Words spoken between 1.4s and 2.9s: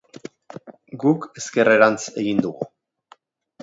ezkerrerantz egin dugu.